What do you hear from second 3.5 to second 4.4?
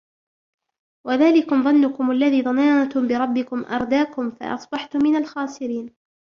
أَرْدَاكُمْ